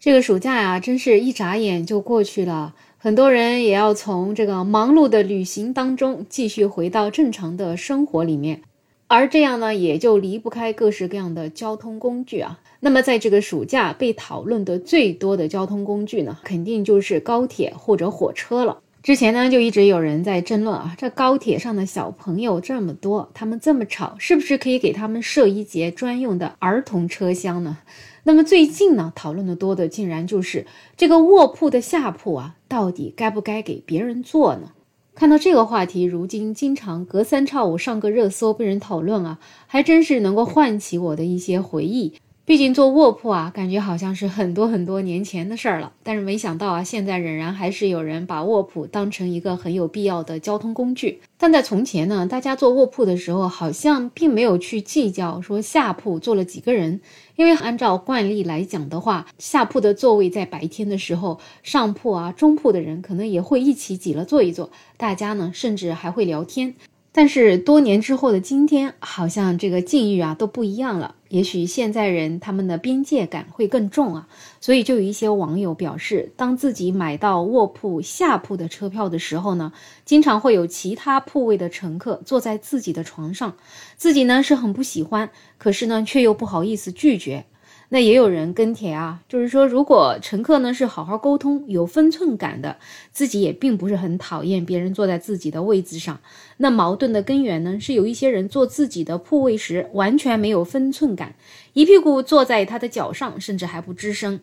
[0.00, 2.76] 这个暑假呀，真是一眨眼就过去了。
[2.98, 8.62] 很多人也要从这个忙碌的旅行当中继续回到正常的生活里面，
[9.08, 12.60] 而这样呢，也就离不开各式各样的交通工具啊。
[12.78, 18.78] 那么，在这个暑假被讨论的最多的交通工具呢，肯定就是高铁或者火车了。
[19.02, 27.78] 之前呢，就一直有人在争论啊，这高铁上的小朋友这么多，他们这么吵，是不是可以给他们设一节专用的儿童车厢呢？
[28.24, 30.66] 那么最近呢，讨论的多的竟然就是
[30.96, 34.72] 这个卧铺的下铺啊，到底该不该给别人坐呢？
[35.14, 42.14] 看到这个话题，如今经常隔三差五上个热搜，被人讨论啊，还真是能够唤起我的一些回忆。
[42.48, 45.92] 毕竟坐卧铺啊，感觉好像是很多很多年前的事儿了。
[46.02, 51.20] 但是没想到啊，现在仍然还是有人把卧铺当成一个很有必要的交通工具。
[51.36, 57.02] 但在从前呢，大家坐卧铺的时候，好像并没有去计较说下铺坐了几个人，
[57.36, 66.74] 因为按照惯例来讲的话，下铺的座位在白天的时候，上铺啊、中铺的人可能也会一起挤了坐一坐，大家呢甚至还会聊天。
[67.12, 71.16] 但是多年之后的今天，好像这个境遇啊都不一样了。
[71.28, 74.28] 也许现在人他们的边界感会更重啊，
[74.60, 79.72] 所以就有一些网友表示，当自己买到卧铺下铺的车票的时候呢，
[80.04, 83.56] 经常会有其他铺位的乘客坐在自己的床上，
[83.96, 87.44] 自己呢是很不喜欢，可是呢却又不好意思拒绝。
[87.90, 92.76] 那也有人跟帖啊，就是说，如果乘客呢是好好沟通、有分寸感的，
[93.12, 96.20] 自己也并不是很讨厌别人坐在自己的位置上。
[96.58, 101.34] 那矛盾的根源呢，是有一些人坐自己的铺位时完全没有分寸感，
[101.72, 104.40] 一屁股坐在他的脚上，甚至还不吱声。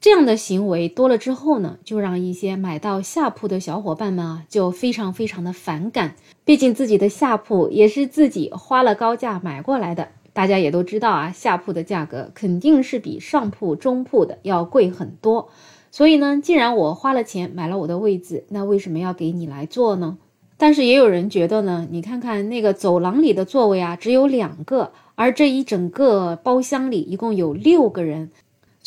[0.00, 6.16] 这样的行为多了之后呢，就让一些买到下铺的小伙伴们啊，就非常非常的反感。
[6.44, 10.08] 毕竟自己的下铺也是自己花了高价买过来的。
[10.32, 15.48] 大家也都知道啊，下铺的价格肯定是比上铺、中铺的要贵很多。
[15.90, 20.18] 所以呢，既然我花了钱买了我的位子，那为什么要给你来坐呢？
[20.56, 28.30] 但是也有人觉得呢，你看看那个走廊里的座位啊，只有两个，而这一整个包厢里一共有六个人，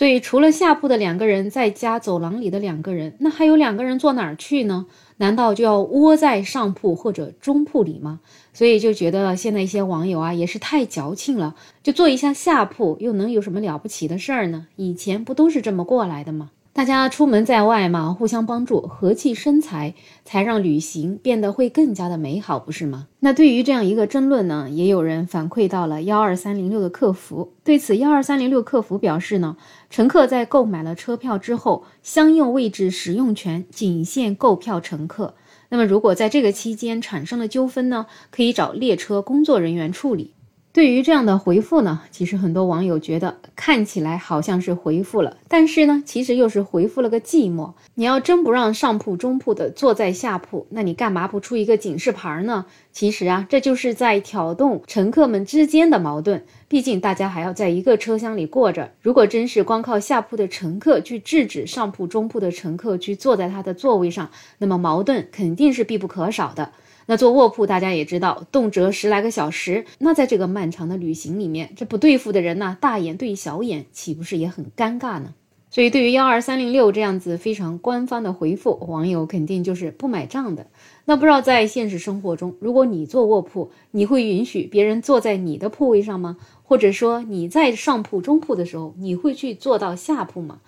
[0.00, 4.86] 所以除了下铺的两个人，再加走廊里的两个人，那还有两个人坐哪儿去呢？
[5.18, 8.20] 难道就要窝在上铺或者中铺里吗？
[8.54, 14.68] 所以就觉得现在一些网友啊也是太矫情了，就坐一下下铺又能有什么了不起的事儿呢？
[14.76, 16.50] 以前不都是这么过来的吗？
[16.80, 19.92] 大家出门在外嘛，互相帮助，和气生财，
[20.24, 23.06] 才让旅行变得会更加的美好，不是吗？
[23.18, 27.52] 那对于这样一个争论呢，也有人反馈到了幺二三零六的客服。
[27.62, 29.58] 对此，幺二三零六客服表示呢，
[29.90, 35.34] 乘客在购买了车票之后，相应位置使用权仅限购票乘客。
[35.68, 40.32] 那么，如果在这个期间产生了纠纷呢，可以找列车工作人员处理。
[40.72, 47.72] 对于这样的回复呢，其实很多网友觉得看起来好像是回复了，但是呢，其实又是回复了个寂寞。
[47.96, 52.66] 你要真不让上铺、中铺的坐在下铺，那你干嘛不出一个警示牌呢？
[52.92, 56.44] 其实啊，这就是在挑动乘客们之间的矛盾。
[56.68, 66.70] 毕竟大家还要在一个车厢里过着，如果真是光靠下铺的乘客去制止上铺、中铺的乘客去坐在他的座位上，那么矛盾肯定是必不可少的。
[67.10, 69.84] 那坐卧铺，大家也知道，动辄十来个小时。
[69.98, 75.34] 那在这个漫长的旅行里面，这不对付的人呢，大眼对小眼，岂不是也很尴尬呢？
[75.70, 80.68] 所以，对于幺二三零六这样子非常官方的回复，网友肯定就是不买账的。
[81.04, 86.36] 那不知道在现实生活中，如果你坐卧铺，你会允许别人坐在你的铺位上吗？
[86.62, 90.60] 或者说你在上铺、中铺的时候，你会去坐到下铺吗？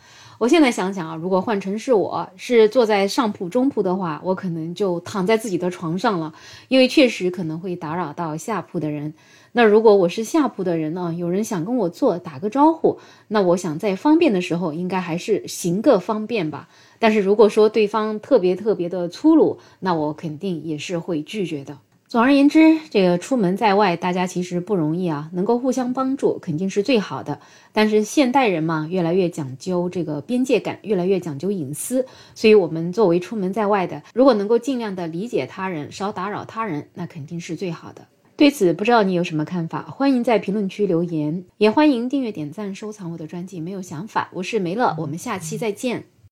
[0.42, 6.34] 我现在想想啊，如果换成是我是坐在上铺、中铺的话，我可能就躺在自己的床上了，
[6.66, 9.14] 因为确实可能会打扰到下铺的人。
[9.52, 12.98] 那如果我是下铺的人呢，有人想跟我坐打个招呼，
[13.28, 16.68] 那我想在方便的时候，应该还是行个方便吧。
[16.98, 21.78] 但是如果说对方特别特别的粗鲁，那我肯定也是会拒绝的。
[22.12, 27.40] 总而言之，这个出门在外，大家其实不容易啊，能够互相帮助肯定是最好的。
[27.72, 32.04] 但是现代人嘛，越来越讲究这个边界感，越来越讲究隐私，
[32.34, 38.06] 所以我们作为出门在外的，如果能够尽量的理解他人，少打扰他人，那肯定是最好的。
[38.36, 39.80] 对此，不知道你有什么看法？
[39.84, 43.58] 欢迎在评论区留言，也欢迎订阅、点赞、收藏我的专辑。
[43.58, 46.04] 没有想法，我是梅乐，我们下期再见。